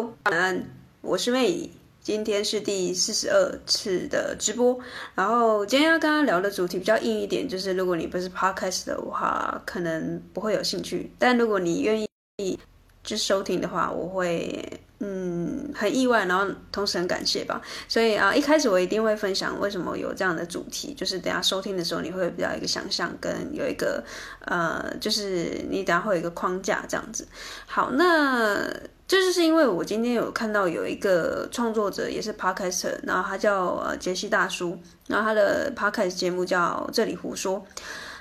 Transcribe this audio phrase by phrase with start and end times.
[0.00, 0.64] 晚安，
[1.02, 4.78] 我是妹姨，今天是第四十二次的直播。
[5.14, 11.12] 然后今天要跟大家聊的主题比较硬一点，就是如果你不是 Podcast 的话，可能不会有兴趣。
[11.18, 12.58] 但如果你愿意
[13.02, 14.80] 就收听的话，我会。
[15.04, 17.60] 嗯，很意外，然后同时很感谢吧。
[17.88, 24.04] 所以啊，一开始我一定会分享为什么有这样的主题，就是等下收听的时候你会比较一个想象，跟有一个
[24.42, 27.26] 呃，就是你等下会有一个框架这样子。
[27.66, 28.64] 好，那
[29.12, 37.62] 这就是因为我今天有看到有一个创作者也是 podcast，然后他叫呃杰西大叔，然后他的 Podcast 节目叫这里胡说，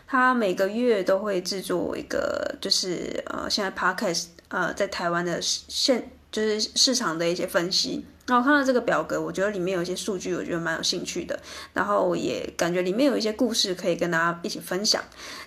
[0.06, 6.12] 他每个月都会制作一个，就是呃现在 Podcast 呃在台湾的现。
[6.30, 11.38] 就是市场的一些分析，那我看到这个表格，我觉得里面有一些数据，我觉得蛮有兴趣的，
[11.74, 15.04] 然后也感觉里面有一些故事可以跟大家一起分享。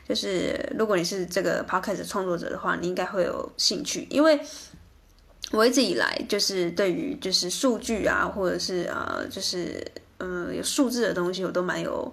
[0.06, 4.38] 就是如果你是这个 podcast 创作者的话，你应该会有兴趣，因为
[5.54, 9.82] 我一直以来就是对于就是数据啊，或者是呃，就是
[10.18, 12.12] 嗯、有数字的东西，我都蛮有。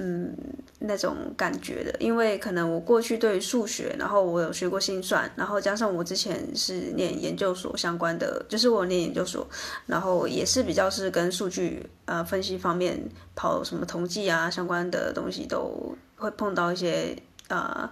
[0.00, 0.32] 嗯，
[0.78, 9.44] 那种感觉的，因为可能我过去对于数学，然后我有学过心算，然后加上我之前是念研究所相关的，就是我念研究所，
[9.86, 13.02] 然后也是比较是跟数据呃分析方面
[13.34, 17.16] 跑什么统计啊相关的东西，都会碰到一些
[17.48, 17.90] 呃。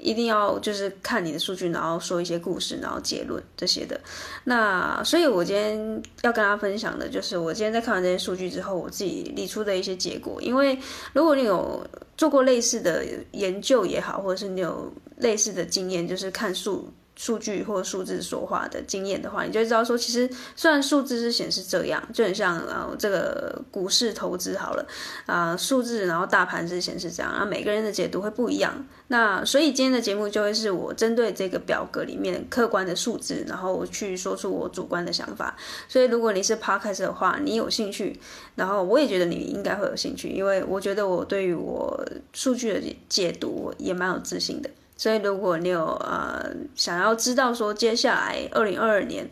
[0.00, 4.00] 一定要就是看你的数据，然后说一些故事，然后结论这些的。
[4.44, 5.78] 那所以，我今天
[6.22, 10.40] 要跟大家分享的就是我今天在看完这些数据之后，我自己理出的一些结果。
[10.40, 10.78] 因为
[11.12, 16.90] 如果你有做过类似的研究也好，或者是你有类似的经验，就是看数。
[17.20, 20.26] 数据或数字说话的经验的话，你就知道说，其实
[20.56, 24.86] 虽然数字是显示这样，就很像呃这个股市投资好了
[25.26, 28.86] 啊，数字然后大盘是显示这样，然后每个人的解读会不一样。
[29.08, 35.54] 那所以今天的节目就会是我针对这个表格里面客观的数字，然后去说出我主观的想法。
[35.88, 38.18] 所以如果你是 Podcast 的话，你有兴趣，
[38.54, 44.70] 然后我也觉得你应该会有兴趣，因为我觉得我对于我数据的解读也蛮有自信的。
[45.00, 46.44] 所以，如果你有呃
[46.74, 49.26] 想要知道说接下来二零二二年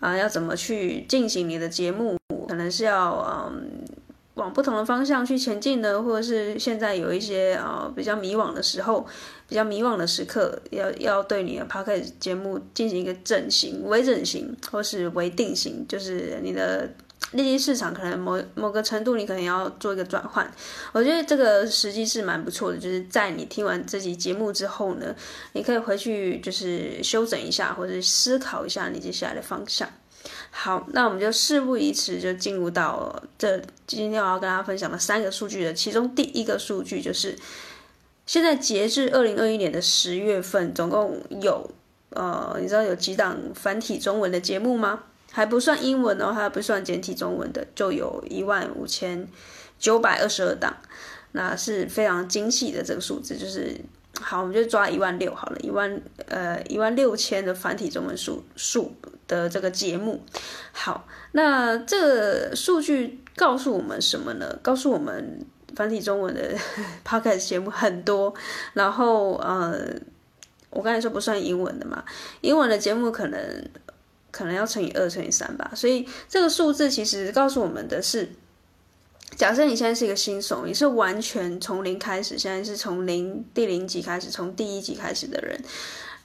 [0.00, 2.18] 啊、要怎么去进行你的节目，
[2.48, 3.24] 可能是要
[3.54, 3.84] 嗯、
[4.34, 9.06] 往不同的方向去前进呢，或者是现在有一些啊、比较迷惘的时候，
[9.48, 16.90] 比较迷惘的时刻，要要对你的 p o c a s t 节目进行一个整形、微整形，或是微定型，就是你的。
[17.32, 20.50] 利基市场可能某某个程度，你可能要做一个转换。
[20.92, 25.14] 我觉得这个时机是蛮不错的，就是在你听完这集节目之后呢，
[25.52, 29.88] 你可以回去就是修整一下，或者思考一下你接下来的方向。
[30.50, 37.36] 好，那我们就事不宜迟，就进入到这今天我要跟大家分享的三个数据的其中第一个数据，就是
[38.24, 41.70] 现在截至二零二一年的十月份，总共有
[42.10, 45.02] 呃，你知道有几档繁体中文的节目吗？
[45.36, 49.28] 还不算英文哦，还不算简体中文的，就有一万五千
[49.78, 50.74] 九百二十二档，
[51.32, 53.36] 那是非常精细的这个数字。
[53.36, 53.78] 就是
[54.18, 58.96] 好，我们就抓一万六好了，一万呃一万六千的繁体中文数数
[59.28, 60.24] 的这个节目。
[60.72, 64.58] 好，那这个数据告诉我们什么呢？
[64.62, 66.56] 告诉我们繁体中文的
[67.04, 68.32] Podcast 节目很多，
[68.72, 69.84] 然后呃，
[70.70, 72.02] 我刚才说不算英文的嘛，
[72.40, 73.38] 英文的节目可能。
[74.36, 75.72] 可能要乘以二，乘以三吧。
[75.74, 78.28] 所以这个数字其实告诉我们的是，
[79.34, 85.58] 假设你现在是一个新手，你是完全从零开始，现在是从零第零集开始，从第一集开始的人，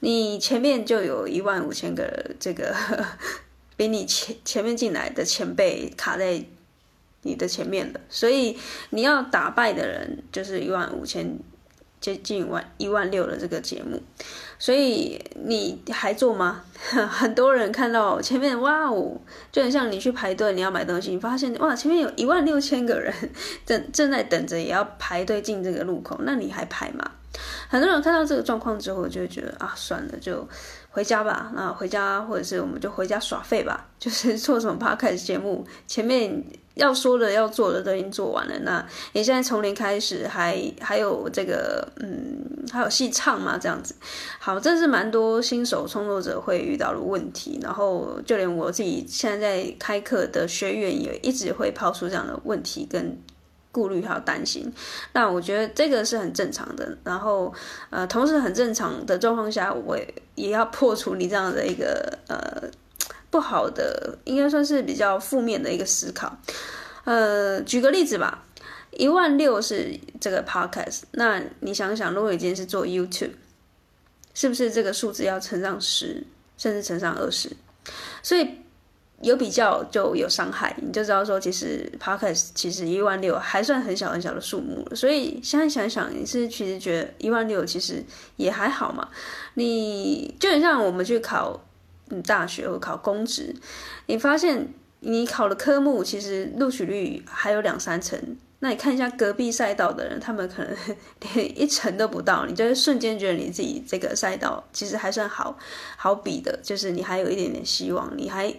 [0.02, 2.76] 你前面就有一万五千个这个
[3.78, 6.44] 比你前前面进来的前辈卡在
[7.22, 8.58] 你的前面了，所以
[8.90, 11.40] 你要打败的人就是一万五千。
[12.02, 14.02] 接近万一万六的这个节目，
[14.58, 16.64] 所以你还做吗？
[17.08, 19.16] 很多人看到前面，哇哦，
[19.52, 23.14] 就很像你去排队，你要买东西，你发现哇，前面有一万六千个人
[23.66, 27.12] 正正在等着，也要排队进这个路口，那你还排吗？
[27.70, 30.46] 很多人看到这个状况之后，就觉得啊，算了，就
[30.90, 31.52] 回家吧。
[31.56, 36.44] 那回家，或者是我们就回家耍废吧，就是做什么 Podcast 节目，前面。
[36.76, 43.58] 要说的、要做的都已经做完了，那你现在从零开始还，还有这个，嗯，还有戏唱吗？
[43.62, 43.94] 这样子，
[44.40, 53.18] 好，这是蛮多新手创作者会遇到的问题，然后就连我自己现在在开课的学员也一直会抛出这样的问题跟
[53.72, 54.72] 顾虑还有担心。
[55.14, 57.54] 那我觉得这个是很正常的，然后
[57.90, 62.70] 呃，同时很正常的状况下，我也，也要破除你这样的一个呃。
[63.32, 66.38] 不好的，应该算是比较负面的一个思考。
[67.06, 68.46] 呃，举个例子吧，
[68.92, 73.32] 一万六是这个 podcast，那你想想，如果你今天是做 YouTube，
[74.36, 76.24] 是不是这个数字要乘上十，
[76.58, 77.50] 甚至乘上二十？
[78.22, 78.48] 所以
[79.22, 84.96] 有比较就有伤害，你就知道说，其实 Podcast 其实一万六还算很小很小的数目了。
[84.96, 88.04] 所以现在想想，你是其实觉得一万六其实
[88.36, 89.08] 也还好嘛。
[89.56, 91.60] 你就很像我们去考
[92.24, 93.56] 大学或考公职，
[94.08, 98.20] 你发现你考的科目其实录取率还有两三成。
[98.64, 100.72] 那你看一下隔壁赛道的人，他们可能
[101.34, 105.58] 连一成都不到，你就会瞬间觉得你自己这个赛道其实还算好
[105.98, 108.54] 好比的，就是你还有一点点希望，你还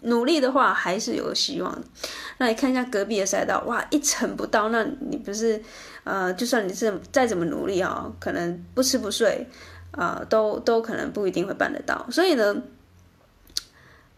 [0.00, 1.78] 努力的话还是有希望。
[2.38, 5.62] 那你看一下隔壁的赛道，哇，一成不到，那你不是
[6.04, 9.46] 呃，就算你是再怎么努力啊，可能不吃不睡
[9.90, 12.06] 啊，都都可能不一定会办得到。
[12.10, 12.62] 所以呢。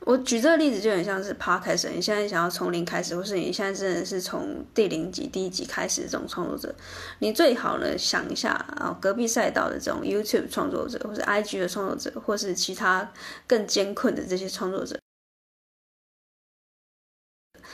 [0.06, 6.72] 我举这个例子就很像是 Podcast，你现在想要从零开始，或是你现在真的是从第零集、第一集开始这种创作者，
[7.18, 13.12] 你最好呢想一下啊，隔壁赛道的这种 YouTube 创作者，或是 IG 的创作者，或是其他
[13.48, 14.96] 更艰困的这些创作者，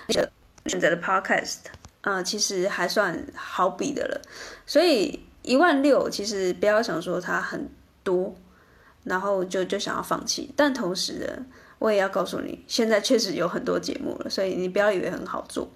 [0.08, 1.58] 选择的 Podcast
[2.00, 4.18] 啊、其实还算好比的了。
[4.64, 7.68] 所以一万六，其实不要想说它很
[8.02, 8.34] 多，
[9.04, 11.46] 然后就就想要放弃，但同时呢。
[11.82, 15.68] 我也要告诉你，现在确实有很多节目了，所以你不要以为很好做，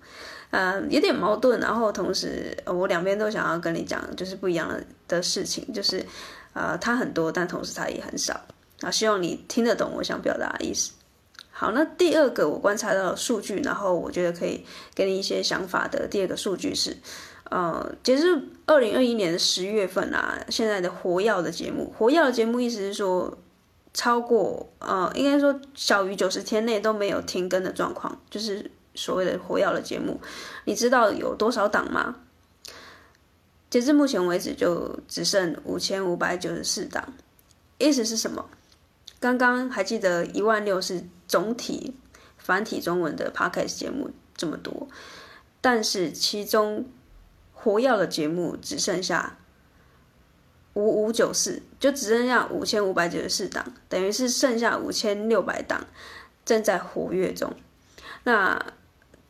[0.52, 1.58] 嗯、有点矛盾。
[1.58, 6.06] 然后同时，我两边都想要跟你讲，就是不一样的的事情，就是，
[6.52, 8.40] 呃，它很多，但同时它也很少。
[8.82, 10.92] 啊，希望你听得懂我想表达的意思。
[11.50, 14.64] 好，那第二个我观察到的数据，然后我觉得可以
[14.94, 16.96] 给你一些想法的第二个数据是，
[17.50, 23.36] 呃，截至二零二一年的十月份啊，现在的活跃的节目，活跃的节目意思是说。
[23.96, 30.20] 超过呃，应该说小于九十天内都没有停更的状况，就是所谓的活药的节目。
[30.66, 32.16] 你知道有多少档吗？
[33.70, 37.14] 截至目前为止，就只剩五千五百九十四档。
[37.78, 38.44] 意思是什么？
[39.18, 41.96] 刚刚还记得一万六是总体
[42.36, 44.86] 繁体中文的 Podcast 节目这么多，
[45.62, 46.84] 但是其中
[47.54, 49.38] 活药的节目只剩下。
[50.76, 55.86] 五五九四，就只剩下五千五百九十四档，等于是剩下五千六百档
[56.44, 57.50] 正在活跃中。
[58.24, 58.62] 那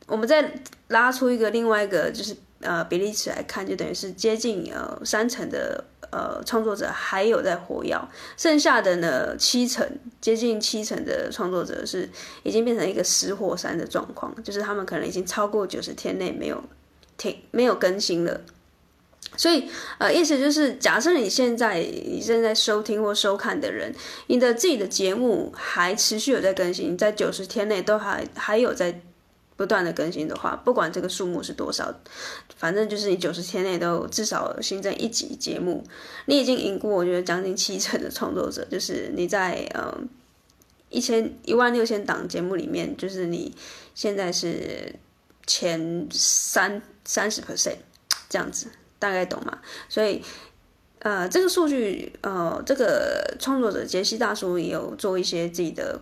[0.07, 7.97] 我们再拉出一个另外一个就是呃比例尺来看，就等于是接近呃三成的呃创作者还有在活跃，
[8.35, 9.89] 剩下的呢七成
[10.19, 12.09] 接近七成的创作者是
[12.43, 16.61] 已经变成一个死火山的状况，就是他们可能已经超过九十天内没有
[17.15, 18.41] 停没有更新了。
[19.35, 19.69] 所以，
[19.99, 23.93] 呃，意思就是，假设你现在你正在收听或收看的人，
[24.27, 29.01] 你的自己的节目还持续有在更新，在九十天内都还还有在
[29.55, 31.93] 不断的更新的话，不管这个数目是多少，
[32.55, 35.83] 反正就是你九十天内都至少新增一集节目，
[36.25, 39.95] 你已经赢过我觉得将近七成的创作者，就是你在呃
[40.89, 43.53] 一千一万六千档节目里面，就是你
[43.93, 44.95] 现在是
[45.45, 47.77] 前三三十 percent
[48.29, 48.67] 这样子。
[48.99, 49.59] 大概懂嘛？
[49.87, 50.21] 所以，
[50.99, 55.99] 呃，这个数据，呃，这个创作者杰西大叔也有做一些自己的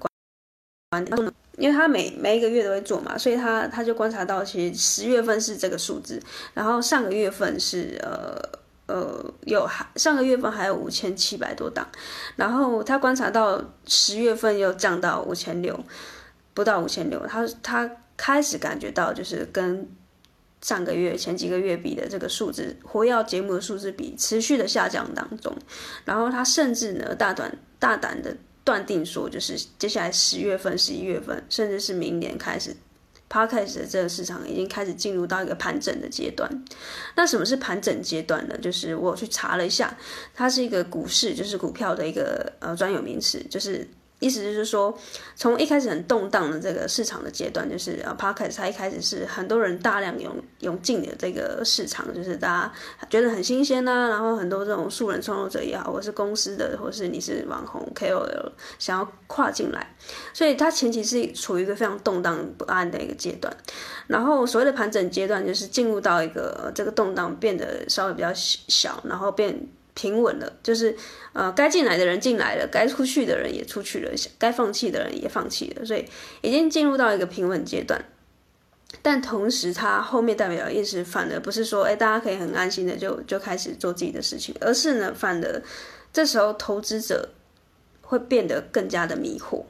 [0.89, 6.21] 观点，因为他每每一个月都会做嘛，所以他他就观察到，其实十月份是这个数字，
[6.53, 8.41] 然后上个月份是呃
[8.87, 11.85] 呃有上个月份还有五千七百多档，
[12.37, 15.77] 然后他观察到十月份又降到五千六，
[16.53, 19.89] 不到五千六，他他开始感觉到就是跟。
[20.61, 25.55] 上个月前几个月比的这个数字，活跃节目的数字比持续的下降当中，
[26.05, 32.75] 然后他甚至呢大胆大胆的断定说，就是接下来十月份、十一月份，甚至是明年开始
[33.29, 36.49] ，Podcast 的这个市场已经开始进入到一个盘整的阶段。
[37.15, 38.57] 那什么是盘整阶段呢？
[38.57, 39.95] 就是我去查了一下，
[40.33, 43.87] 它是一个股市，就是股票的一个呃专有名词，就是。
[44.19, 44.97] 意思就是说，
[45.35, 52.73] 从一开始很动荡的这个市场的阶段，就是呃，Podcast 它一开始是很多人大量涌涌进的这个市场，就是大家
[53.09, 59.95] 觉得很新鲜呐、然后很多这种素人创作者也好，或是公司的，或是你是网红 KOL 想要跨进来，
[60.33, 63.55] 所以它前期是处于一个非常动荡不安的一个阶段。
[64.07, 69.67] 然后所谓的盘整阶段，就是进入到一个这个动荡变得稍微比较小，然后变。
[69.95, 70.95] 平稳了，就是，
[71.33, 76.05] 呃，该进来的人进来了，该出去的人也出去了，该放弃的人也放弃了，所以
[76.41, 78.05] 已经进入到一个平稳阶段。
[79.01, 85.61] 但同时，它后面代表的意思反而不是说，哎，大家可以很安心的就就开始做自己的事情，而是呢，反而
[86.13, 87.29] 这时候投资者
[88.01, 89.63] 会变得更加的迷惑，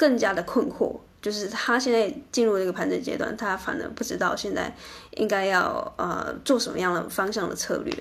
[0.00, 0.98] 更加的困惑。
[1.22, 4.74] 就是他现在进入这个盘整阶段，他反而不知道现在
[5.18, 7.94] 应该要呃做什么样的方向的策略，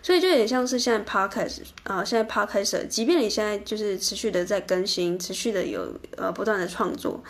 [0.00, 7.20] 所以就有点像是现在 Podcast 啊、现在 Podcast，即便你现在就是持续的在更新，持续的有呃不断的创作，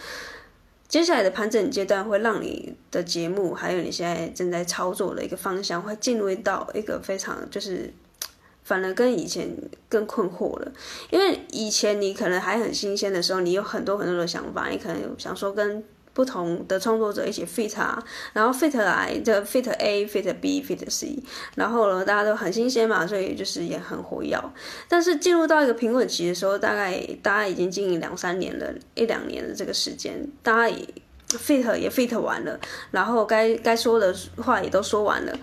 [0.86, 7.90] 接下来的盘整阶段会让你的节目还有你现在正在操作的一个方向会进入到一个非常就是。
[8.70, 9.52] 反而跟以前
[9.88, 10.72] 更困惑了，
[11.10, 18.00] 因为以前你可能还很新鲜的时候，你有很多很多的想法，你可能想说跟不同的创作者一起 fit 啊，
[18.32, 21.20] 然后 fit 来就 fit A、fit B、fit C，
[21.56, 24.38] 然后呢大家都很新鲜嘛，所以就是也很活跃。
[24.88, 30.86] 但是进入到一个平稳期的时候，大概大家已经经营两三年了，一两年的这个时间，大家也
[31.30, 32.60] fit 也 fit 完了，
[32.92, 35.36] 然后该该说的话也都说完了，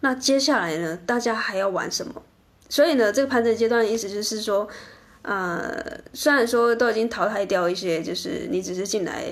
[0.00, 2.20] 那接下来呢，大家还要玩什么？
[2.68, 4.66] 所以呢，这个盘整阶段的意思就是说，
[5.20, 5.70] 呃，
[6.14, 9.24] 虽然说都已经淘汰掉一些，就是你只是进来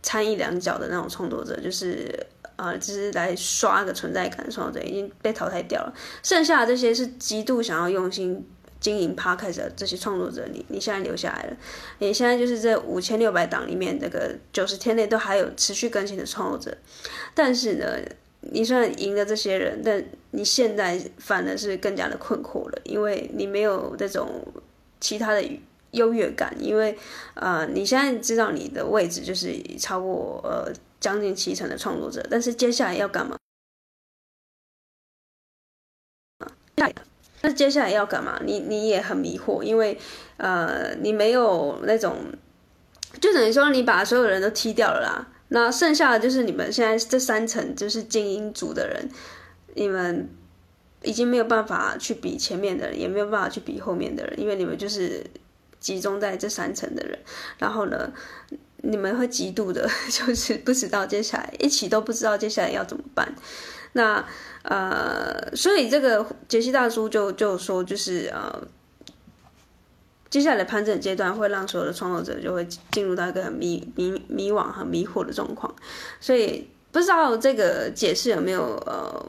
[0.00, 2.08] 掺一两脚的那种创作者，就是
[2.54, 5.92] 呃，只是来刷个存在感的创作者已经被淘汰掉了。
[6.22, 8.46] 剩下的这些是极度想要用心
[8.78, 11.56] 经营 Podcast 的这些创作者，你你现在留下来了，
[11.98, 16.78] 你现在就是这五千六百档里面，这个九十天内都还有持续更新的创作者，
[17.34, 17.86] 但是呢。
[18.50, 24.44] 你虽然赢了这些人，但你现在反而是更加的困惑了，因为你没有这种
[25.00, 25.42] 其他的
[25.92, 26.98] 优越感，因为
[27.34, 33.36] 呃，你现在知道你的位置就是超过呃将近七成的创作者，但是接下来要干嘛？
[37.44, 38.40] 那接下来要干嘛？
[38.44, 39.98] 你你也很迷惑，因为
[40.36, 42.16] 呃，你没有那种，
[43.20, 45.31] 就等于说你把所有人都踢掉了啦。
[45.54, 49.06] 那剩下的就是你们现在这三层，就是精英组的人，
[49.74, 50.26] 你们
[51.02, 55.22] 已经没有办法去比前面的人，也没有办法去比后面的人，因为你们就是
[55.78, 57.18] 集中在这三层的人。
[57.58, 58.10] 然后呢，
[58.78, 63.34] 你们会极度的， 就是不知道接下来一起都不知道接下来要怎么办。
[63.92, 64.24] 那
[64.62, 68.66] 呃，所以这个杰西大叔就就说，就是呃。
[70.32, 75.70] 接下来的盘整阶段会让所有的创作者就会进入到一个很迷迷迷惘、和迷惑的状况，
[76.22, 79.26] 所以不知道这个解释有没有呃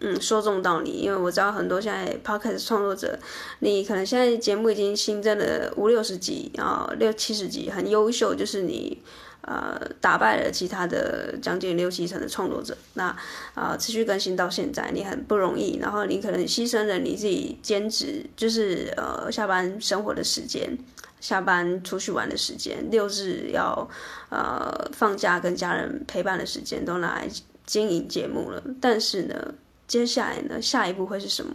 [0.00, 0.90] 嗯说中到你？
[0.90, 3.16] 因为我知道很多现在 Podcast 创作者，
[3.60, 9.00] 你可能现在节目已经新增了五六十集啊，六七十集，很优秀，就是你。
[9.42, 13.16] 呃，打败了其他的将近六七成的创作者，那
[13.54, 15.78] 啊、持续更新到现在，你很不容易。
[15.78, 20.78] 然后你可能牺牲了你自己兼职，就是呃下班生活的时间，
[21.20, 23.88] 下班出去玩的时间，六日要
[24.30, 27.28] 呃放假跟家人陪伴的时间，都拿来
[27.66, 28.62] 经营节目了。
[28.80, 29.54] 但是呢，
[29.88, 31.52] 接下来呢，下一步会是什么？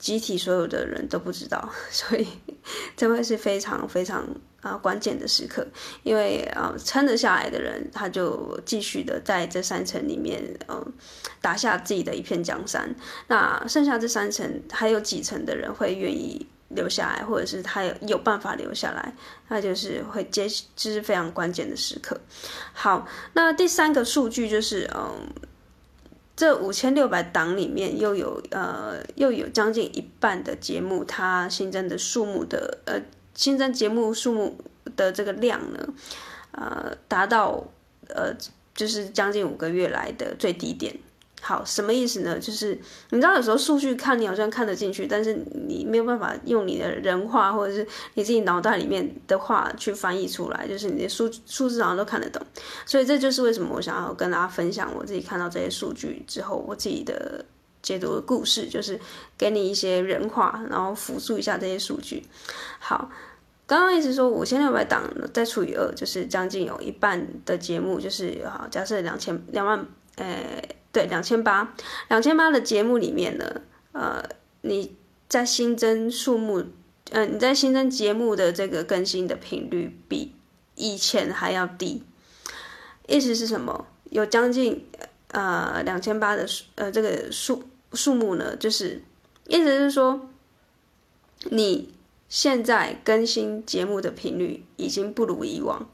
[0.00, 2.26] 集体所有的人都不知道， 所以
[2.96, 4.22] 这会是非常非常
[4.62, 5.64] 啊、呃、关键的时刻，
[6.02, 10.92] 因为啊、呃、撑得下来的人，他就继续的在这三层里面，嗯、
[11.42, 12.92] 打下自己的一片江山。
[13.28, 19.14] 那剩下这三层，还有几层的人会愿意留下来，或者是他有有办法留下来，
[19.48, 22.18] 那就是会接，这、是非常关键的时刻。
[22.72, 25.28] 好，那第三个数据就是嗯。
[26.40, 32.98] 这五千六百档里面，又有呃，又有将近一半的节目，它新增的数目的呃，
[33.34, 34.58] 新增节目数目
[34.96, 35.86] 的这个量呢，
[36.52, 37.62] 呃，达到
[38.08, 38.34] 呃，
[38.74, 40.96] 就是将近五个月来的最低点。
[41.42, 42.38] 好，什么意思呢？
[42.38, 42.78] 就是
[43.08, 45.34] 你知道，有时候数据看你好像看得进去，但是
[45.66, 52.42] 你没有办法用你的人话或者是你自己脑袋里面的话去翻译出来，就是你的数数字好像都看得懂。
[52.84, 57.42] 所以这就是为什么我想要跟大家分享我自己看到这些数据之后，我自己的
[57.80, 59.00] 解读的故事，就是
[59.38, 62.22] 给你一些人话，然后复述一下这些数据。
[62.78, 63.10] 好，
[63.66, 70.62] 刚刚一直说五千六百档再除以二，就是将近有一半的节目，就是好，假设两千两万，呃。
[70.92, 71.74] 对，两千八，
[72.08, 73.60] 两千八的节目里面呢，
[73.92, 74.22] 呃，
[74.62, 74.96] 你
[75.28, 76.64] 在新增数目，
[77.10, 80.34] 呃，你在新增节目的这个更新的频率比
[80.74, 82.02] 以前还要低，
[83.06, 83.86] 意思是什么？
[84.10, 84.84] 有将近
[85.28, 89.02] 呃两千八的数呃这个数数目呢，就是
[89.46, 90.28] 意思是说，
[91.44, 91.94] 你
[92.28, 95.88] 现在更新节目的频率已经不如以往，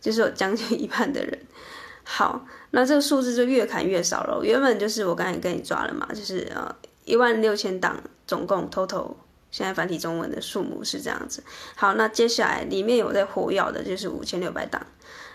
[0.00, 1.40] 就是有将近一半的人。
[2.10, 4.40] 好，那这个数字就越砍越少了。
[4.42, 6.74] 原本就是我刚才跟你抓了嘛，就是呃
[7.04, 9.12] 一万六千档，总共 total
[9.50, 11.44] 现在繁体中文的数目是这样子。
[11.76, 14.80] 好，那接下来里面有在活跃的，就是五千六百档。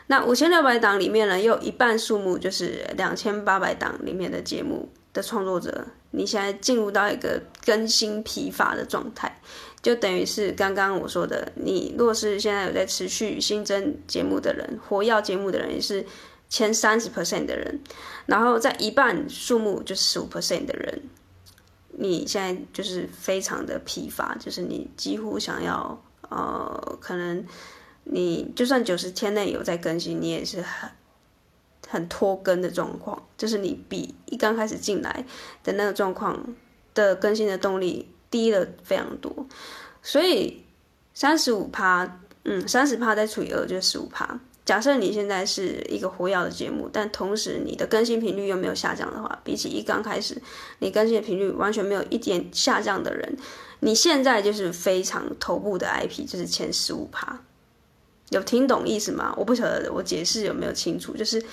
[0.07, 9.39] 那五千六百档里面呢，又有一半数目就是两千八百档里面的节目的创作者，你现在进入到一个更新疲乏的状态。
[9.83, 16.05] 就等于是刚刚我说的，你若是现在有在持续新增节目的人，活跃节目的人也是
[16.53, 17.81] 前三十 percent 的人，
[18.27, 21.01] 然后在一半数目就是十五 percent 的人，
[21.97, 27.43] 你现在就是非常的疲乏，就是你几乎想要呃，可能
[28.03, 30.89] 你就算九十天内有在更新，你也是很
[31.87, 35.25] 很拖更的状况，就是你比一刚开始进来
[35.63, 36.55] 的那个状况
[36.93, 38.07] 的更新的动力。
[38.33, 39.45] 低了非常多，
[40.01, 40.63] 所以
[41.13, 44.39] 三十五趴，嗯，三十趴再除以二就是十五趴。
[44.65, 50.41] 假设你现在是一个活跃的节目，但同时你的更新频率又没有下降的话，比起一刚开始
[50.79, 53.37] 你更新的频率完全没有一点下降的人，
[53.81, 57.41] 你现在就是非常头部的 IP，就是前十五趴。
[58.29, 59.33] 有听懂意思吗？
[59.37, 61.43] 我不晓得我解释有没有清楚，就是。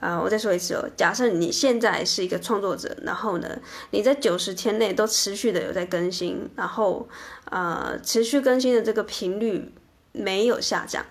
[0.00, 0.88] 呃，我再说一次哦。
[0.96, 3.58] 假设你现在是一个创作者，然后呢，
[3.90, 7.08] 你在九十天内都持续的有在更新，然后
[7.46, 9.72] 呃，持续更新的这个频率
[10.12, 11.04] 没有下降。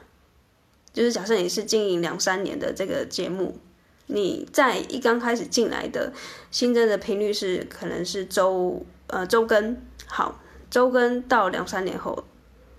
[0.98, 3.60] 就是假设你是经营两三年的这个节目，
[4.08, 6.12] 你在一刚开始进来的
[6.50, 12.24] 新增的频率是可能是周呃周更，好，周更到两三年后。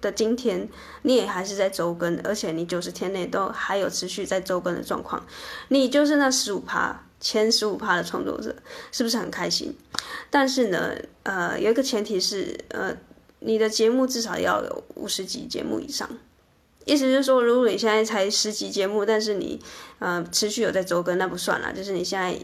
[0.01, 0.69] 的今天，
[1.03, 5.25] 你也还是在周更，而且你九十天内都还有持续在周更的状况，
[5.69, 8.55] 你就是那十五趴前十五趴的创作者，
[8.93, 9.77] 是不是很开心？
[10.29, 10.93] 但是呢，
[11.25, 12.97] 呃，有一个前提是，呃，
[13.41, 16.09] 你的节目至少要有五十集节目以上，
[16.85, 19.61] 意思是说，如果你现在才十集节目，但是你
[19.99, 22.35] 呃持续有在周更，那不算了，就是你现在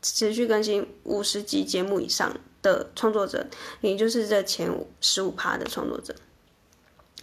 [0.00, 3.46] 持续更新五十集节目以上的创作者，
[3.82, 4.70] 你就是这前
[5.00, 6.14] 十五趴的创作者。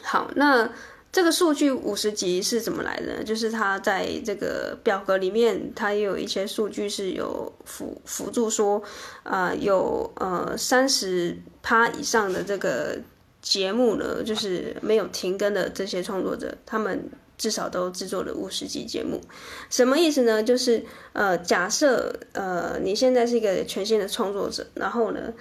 [0.03, 0.71] 好，那
[1.11, 3.23] 这个数据五十集是怎么来的呢？
[3.23, 8.83] 就是它在这个表格里面，它也有一些数据是有辅辅助说，
[9.23, 12.99] 呃，有呃三十趴以上的这个
[13.41, 19.21] 节目呢，就是没有停更的这些创作者，他们至少都制作了五十集节目。
[19.69, 20.43] 什么意思呢？
[20.43, 25.33] 就是呃，假设呃你现在是一个全新的创作者，然后呢，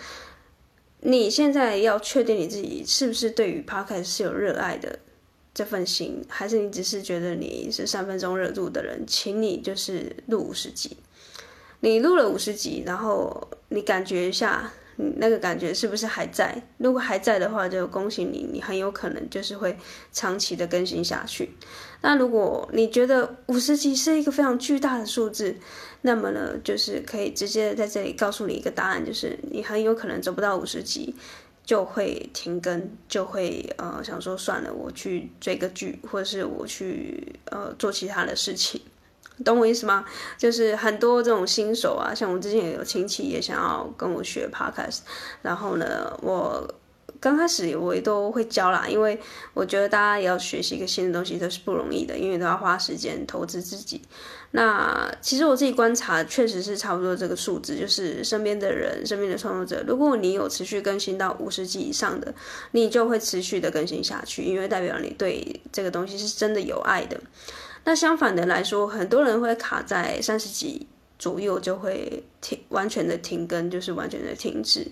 [1.00, 4.98] 你现在要确定你自己是不是对于 p o c a s t 是有热爱的
[5.54, 10.96] 这份心，还是你只是觉得你是三分钟热度的人，请你就是录五十集。
[11.80, 14.72] 你录了五十集，然后你感觉一下。
[14.96, 16.62] 那个感觉是不是还在？
[16.78, 19.76] 如果还在的话，就恭喜你，你很有可能就是会
[20.12, 21.50] 长期的更新下去。
[22.02, 25.56] 那如果你觉得五十集是一个非常巨大的数字，
[26.02, 31.14] 那么呢，就是可以直接在这里告诉你一个答案，就是你很有可能走不到五十集
[31.64, 38.80] 就会停更，就会呃想说算了，我去追个剧，或者是我去呃做其他的事情。
[39.44, 40.04] 懂我意思吗？
[40.38, 45.00] 就是很多这种新手啊，像我之前也有亲戚也想要跟我学 podcast，
[45.42, 46.66] 然后呢，我
[47.20, 49.18] 刚开始我也都会教啦，因为
[49.54, 54.00] 我觉得大家也要学习一个新的东西都是不容易的，因为都要花时间投资自己。
[54.52, 62.32] 那其实我自己观察，确实是差不多这个数字，就是身边的人、身边的创作者，如果你有持续更新到五十集以上的，
[62.70, 67.20] 你就会持续的更新下去，因为代表你对这个东西是真的有爱的。
[67.86, 70.86] 那相反的来说，很多人会卡在三十几
[71.18, 74.86] 左右就会停，完全的停更，就是完全的停止。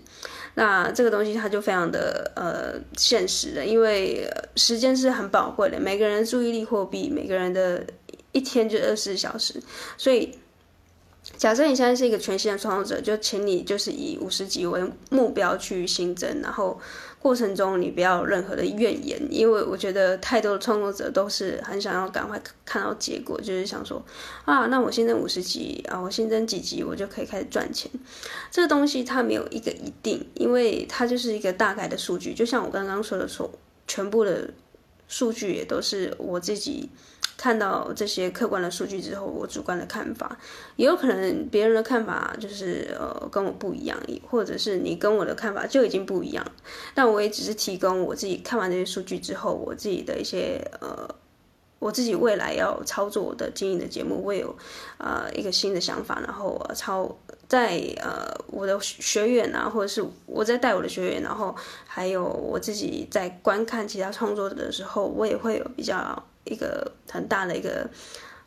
[0.55, 4.27] 那这个东西它就非常的呃现实的，因为
[4.57, 7.85] 时间是很宝贵的，每个人的注意力货币，每个人的
[8.33, 9.63] 一天就二十四小时，
[9.99, 10.39] 所以。
[11.39, 14.79] 假设你现在是一个全新的创作者，就请你就是以五十级为
[15.09, 16.79] 目标去新增，然后
[17.25, 24.05] 过程中你不要有任何的怨言，因为我觉得太多的创作者都是很想要赶快看到结果，就是想说
[24.45, 27.91] 啊，那我新增五十集啊，我新增几集我就可以开始赚钱。
[28.51, 33.51] 这个东西它没有一个一定，因为它就是一个大概的数据，就像我刚刚说的说，
[33.87, 34.51] 全部的
[35.09, 36.91] 数据也都是我自己。
[37.37, 40.39] 看到这些客观的数据之后，我主观的看法
[40.77, 43.99] 也有可能别人的看法就是呃跟我不一样，
[44.31, 46.47] 或者是你跟我的看法就已经不一样。
[46.95, 51.09] 但我也只是提供我自己看完这些数据之后，我自己的一些呃，
[51.81, 54.57] 我自己未来要操作的经营的节目，我有
[54.99, 57.15] 呃一个新的想法，然后我操
[57.49, 61.55] 在呃我的学员啊，或者是我在带我的学员，然后
[61.87, 66.25] 还有我自己在观看其他创作者的时候，我也会有比较。
[66.45, 67.89] 一个很大的一个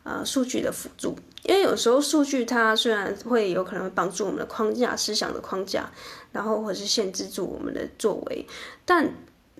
[0.04, 5.90] 呃数据的辅助，因为有时候数据它虽然会有可能会帮助我们的框架思想的框架，
[6.32, 8.46] 然后或者是限制住我们的作为，
[8.84, 9.12] 但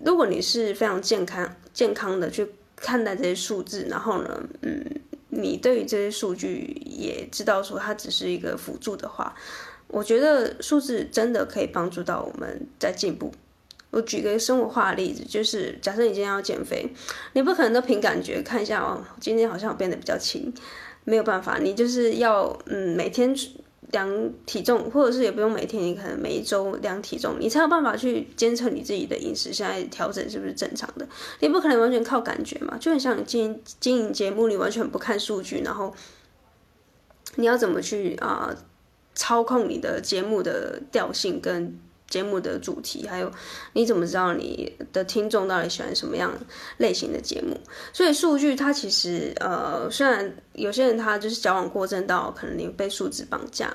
[0.05, 4.85] 如果你是非常健康健康的去看待这些数字，然后呢，嗯，
[5.31, 9.35] 你对于这些数据也知道说它只是一个辅助的话，
[9.89, 13.33] 我觉得数字真的可以帮助到我们在进步。
[13.91, 16.87] 我举个生活化的例子，就是假设你今天要减肥，
[17.33, 20.53] 你不可能都凭感觉看一下哦，今天好像我变得比较轻，
[21.05, 23.35] 没有办法，你就是要嗯每天
[23.93, 31.09] 量体重，或者是也不用每天，你可能每一周量体重，你才有办法去监测你自己的饮食现在调整是不是正常的。
[31.41, 35.95] 你不可能完全靠感觉嘛，就很像你经营经营节目，你完全不看数据，然后
[37.37, 38.55] 你要怎么去啊、
[39.15, 41.81] 操控你的节目的调性跟。
[42.09, 43.31] 节目的主题，还有
[43.75, 46.33] 你怎么知道你的听众到底喜欢什么样
[46.79, 47.55] 类型的节目？
[47.93, 53.73] 所以数据它其实呃，虽然有些人他就是矫枉过正到可能你被数字绑架，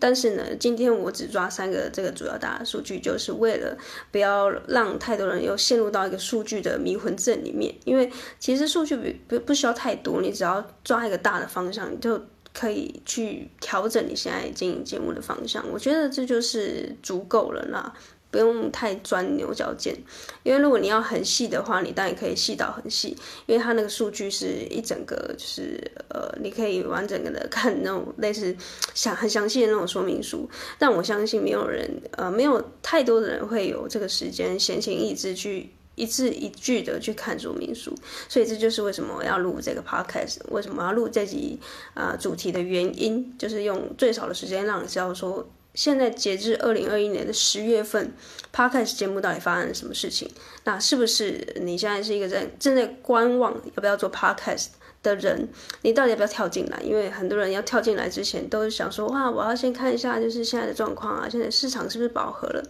[0.00, 3.76] 但是呢，今天我只抓三个这个主要大的数据，就是为了
[4.10, 7.74] 不要让太多人又陷入到一个数据的迷魂阵里面。
[7.84, 12.18] 因为其实数据不不需要太多，你只要抓一个大的方向，你就。
[12.52, 17.94] 可以去调整你现在经营节目的方向，我觉得这就是足够了啦，
[18.30, 19.94] 不用太钻牛角尖。
[20.42, 28.56] 因为如果你要很细的话，你当然可以细到很细，因为它那个数据是一整个，就是呃，你可以完整的看那种类似
[28.94, 30.48] 详很详细的那种说明书。
[30.78, 35.70] 但我相信没有人，呃，没有太多的人会有这个时间闲情逸致去。
[35.98, 37.92] 一字一句的去看说明书，
[38.28, 41.58] 所以这就是为什么我要录这个 podcast，为什么要录这集
[41.94, 48.12] 啊、主题的原因，就是用最少的时间让你知道说，现在截至二零二一年的十月份
[48.54, 50.30] ，podcast 节目到底发生了什么事情？
[50.64, 54.68] 那是不是你现在是一个在正在观望要不要做 podcast
[55.02, 55.48] 的人？
[55.82, 56.80] 你到底要不要跳进来？
[56.82, 62.62] 因为很多人要跳进来之前都是想说，哇，我要先看一下就是现在的状况啊，现在市场是不是饱和了？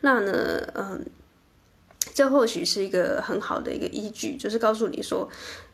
[0.00, 1.04] 那呢，嗯。
[2.14, 5.28] 这或许是一个很好的一个依据，就是告诉你说，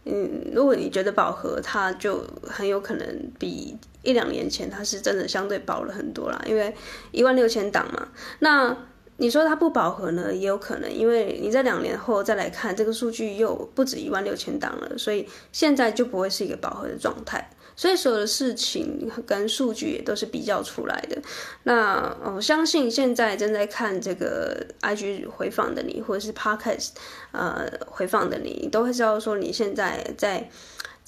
[0.05, 6.75] 嗯，如果你觉得饱和，它就很有可能比一两年前它是真的相对饱了很多啦，因为
[7.11, 8.09] 一万六千档嘛。
[8.39, 8.77] 那
[9.17, 17.51] 你说它不饱和呢，也有可能，因为你在两年后再来看这个数据又不止一万六千档了，所以现在就不会是一个饱和的状态。
[17.79, 21.17] 所以所有的事情跟数据也都是比较出来的。
[21.63, 26.89] 那我相信现在正在看这个 IG 回放的你，或者是 Podcast
[27.31, 30.51] 呃回放的你，你都会知道说你现在在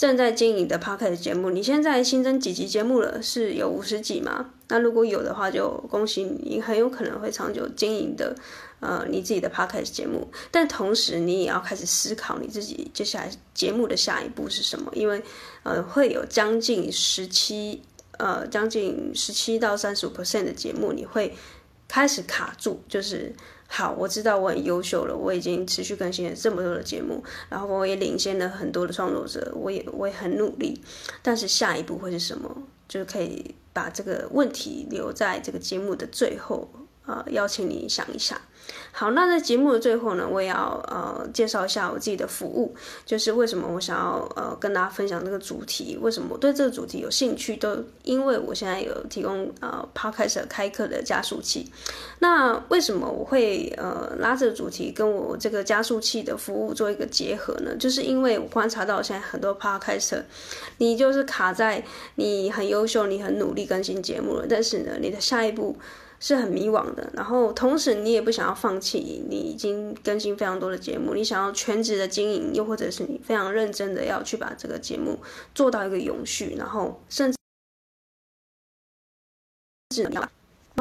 [0.00, 3.20] 正在经营的 Podcast 节目，你现在新增几集节目了？
[3.20, 4.48] 是有五十集吗？
[4.68, 8.34] 那如果有的话，就恭喜你，你很有可能会长久经营的。
[8.80, 15.22] 呃，你自己的 podcast 节目，但同时你也要开始思考你自己接下来节目的下一步是什么，因为
[15.64, 17.82] 呃，会有将近十七
[18.12, 21.36] 呃，将近十七到三十五 percent 的节目，你会
[21.86, 23.34] 开始卡住，就是
[23.72, 30.82] 好，我知道我很优秀了，我已经持续更新了这么多的节目，然后我也领先了很多的创作者，我也我也很努力，
[31.22, 32.64] 但是下一步会是什么？
[32.88, 36.68] 就是可以把这个问题留在这个节目的最后，
[37.06, 38.40] 呃，邀请你想一想。
[38.92, 51.70] 好，那在节目的最后呢，我也要呃介绍一下我自己的服务，就是为什么我想要呃跟大家分享这个主题，为什么我对这个主题有兴趣，都因为我现在有提供呃 Podcast 开课的加速器。
[52.20, 57.74] 那为什么我会呃拉这个主题跟我这个加速器的服务做一个结合呢？
[57.76, 60.22] 就是因为我观察到现在很多 Podcast，
[60.78, 61.82] 你就是卡在
[62.16, 65.76] 你很优秀，你很努力更新节目了，但是呢，你的下一步。
[66.20, 75.18] 是很迷惘的，然后同时你也不想要放弃，你已经更新非常多的节目，你想要全职的经营，又或者是你非常认真的要去把这个节目
[75.54, 77.38] 做到一个永续，然后甚至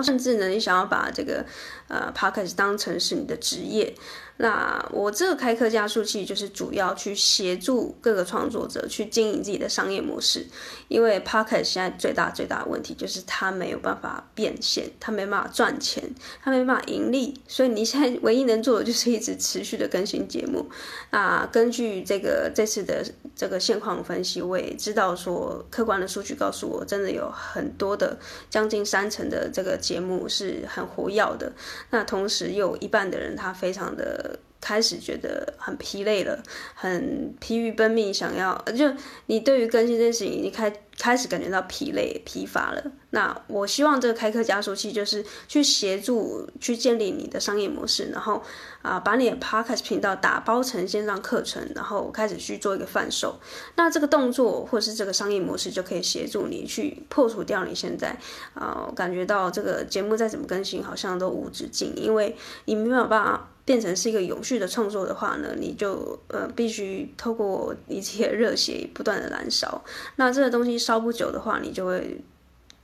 [0.04, 1.46] 甚至呢，你想要把这个
[1.88, 3.96] 呃 Podcast 当成是你的职业。
[4.42, 10.48] 那我这个开课加速器就是主要去协助各个创作者去经营自己的商业模式，
[10.88, 16.02] 因为 Podcast 现在最大最大的问题就是它没有办法变现，它没办法赚钱，
[16.42, 20.70] 它没办法盈利，所以你现在唯一能做的就是一直持续的更新节目。
[21.10, 28.18] 啊，根据这个这次的这个现况分析，我也知道说客观的数据告诉我，真的有很多的
[28.50, 31.52] 将近三成的这个节目是很活跃的，
[31.90, 34.29] 那同时又有一半的人他非常的。
[34.62, 36.42] 开始觉得很疲累了，
[36.76, 38.86] 很疲于奔命，想要就
[39.28, 42.84] 你对于更新这件事情已经开开始感觉到疲累、疲乏了。
[43.12, 48.44] 那我希望这个开课加速器就是去协助去建立你的商业模式，然后
[48.82, 53.40] 啊把你的 Podcast 频道打包成线上课程，然后开始去做一个贩售。
[53.78, 58.16] 那这个动作或是这个商业模式就可以协助你去破除掉你现在
[58.54, 63.50] 啊感觉到这个节目再怎么更新好像都无止境，因为你没有办法。
[63.70, 69.84] 变成是一个永续的创作的话呢，你就呃必须透过一切热血不断的燃烧。
[70.16, 72.20] 那这个东西烧不久的话，你就会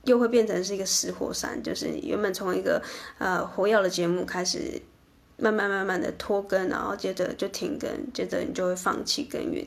[0.04, 2.80] 又会变成是一个死火山，就是原本从一个
[3.18, 4.80] 呃火药的节目开始
[5.38, 9.62] 慢慢慢慢的拖更，然后接着就停更，接着你就会放弃耕耘。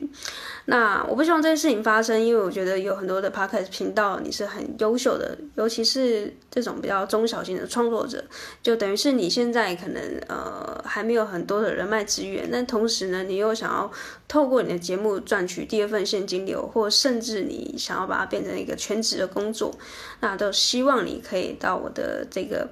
[0.64, 8.24] 那我不希望这件事情发生，因为我觉得有很多的 podcast 频道你是很优秀的，尤其是这种比较中小型的创作者，
[8.62, 13.90] 就等于是你现在可能呃还没有很多的人脉资源，但同时呢，你又想要
[14.26, 19.72] 透过你的节目赚取第二份现金流，或甚至你想要把它变成一个全职的工作，
[20.20, 22.68] 那都希望你可以到我的这个。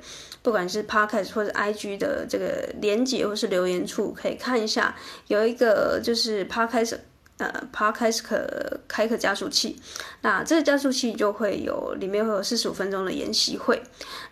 [0.49, 6.97] 不管是 Podcast 或者 IG 的这个连结或是留言处，可以看一下，有一个就是 Podcast
[7.37, 8.23] 呃 Podcast
[8.89, 9.79] 开课加速器，
[10.23, 13.83] 那这个加速器就会有里面会有四十五分钟的研习会，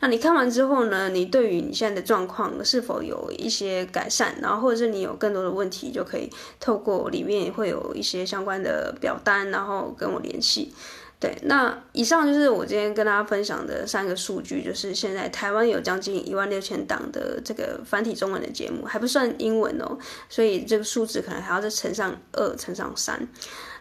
[0.00, 10.72] 那你看完之后呢，你对于你现在的状况是否有一些改善，然后或者是你有更多的问题，就可以透过里面会有一些相关的表单，然后跟我联系。
[11.18, 19.96] 对，那以上就是我今天跟大家分享的三个数据，就是现在台湾有将近一万六千档的这个繁体中文的节目，还不算英文哦，
[20.28, 23.26] 所以这个数字可能还要再乘上二，乘上三。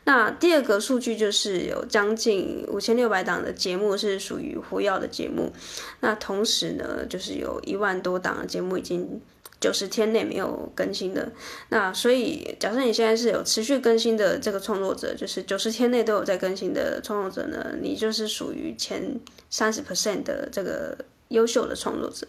[0.05, 5.51] 那第二个数据就是有将近五千六百档的节目是属于活跃的节目，
[5.99, 9.21] 那同时呢，就是有一万多档的节目已经。
[9.65, 11.27] 九十天内没有更新的，
[11.69, 20.95] 那所以假设你现在是有持续更新的这个创作者，就是九十天内都有在更新的创作者呢，你就是属于前三十 percent 的这个
[21.29, 22.27] 优秀的创作者。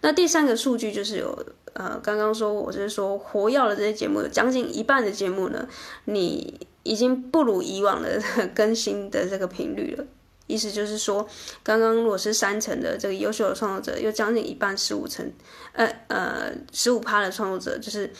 [0.00, 5.68] 那第三个数据就是有呃，刚刚说我是说活跃的这些节目，有将近一半的节目呢，
[6.06, 8.18] 你已经不如以往的
[8.56, 10.06] 更新的这个频率了。
[10.52, 11.26] 意思就是说，
[11.62, 15.32] 刚刚如果是三成的这个优秀的创作者，又将近一半十五成，
[15.72, 18.12] 呃呃十五趴的创作者，就是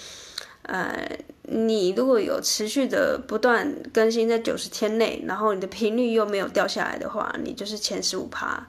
[0.62, 1.07] 呃
[1.42, 8.66] 你如果有持续的不断更新在九十天内，然后你的频率又没有掉下来的话，你就是前十五趴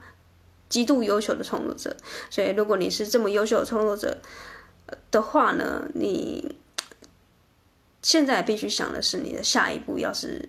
[0.68, 1.96] 极度优秀的创作者。
[2.28, 4.18] 所以如果你是这么优秀的创作者
[5.10, 6.56] 的话呢，你
[8.02, 10.48] 现在必须想的是你的下一步要是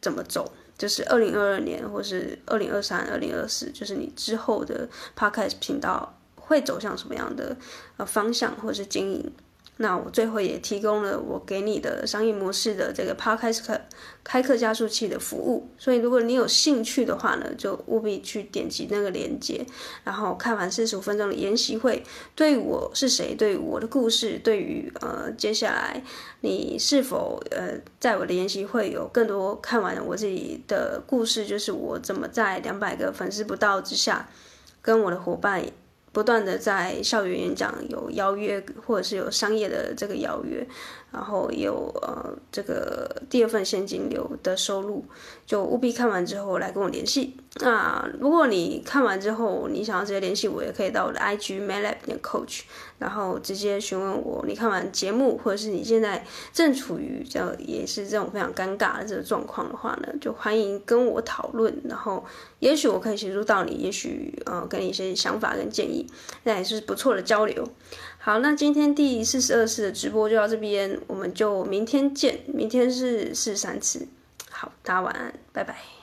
[0.00, 0.52] 怎么走。
[0.76, 7.56] 就是二零二二年，或是二零二三、二零二四，就是你之后的 Podcast 频道会走向什么样的
[7.96, 9.32] 呃方向，或者是经营。
[9.78, 13.78] 那我最后也提供了我给你的商业模式的这个 Podcast
[14.24, 19.66] 开课加速器的服务，所以如果你有兴趣的话呢，就务必去点击那个链接，
[20.02, 22.02] 然后看完四十五分钟的研习会。
[22.34, 26.02] 对于我是谁，对于我的故事，对于呃接下来
[26.40, 34.28] 你是否呃在我的研习会有更多看完我自己的故事，就是我怎么在两百个粉丝不到之下
[34.80, 35.62] 跟我的伙伴。
[36.16, 40.66] 不断的在校园演讲有邀约，或者是有商业的这个邀约，
[41.10, 45.04] 然后有呃这个第二份现金流的收入，
[45.46, 47.36] 就务必看完之后来跟我联系。
[47.60, 52.60] 那如果你看完之后你想要直接联系我，也可以到我的 IG maylab 点 coach，
[52.98, 54.44] 然后直接询问我。
[54.46, 61.74] 你看完节目，或者是你现在正处于这样也是这种非常尴尬的这个状况的话呢，就欢迎跟我讨论。
[61.88, 62.22] 然后
[62.58, 66.06] 也许我可以协助到你，也许呃给你一些想法跟建议。
[66.44, 67.66] 那也是不错的交流。
[68.26, 72.40] 好，那今天第四十二次的直播就到这边，我们就明天见。
[72.48, 74.08] 明天是四十三次。
[74.50, 75.95] 好，大家晚安，拜拜。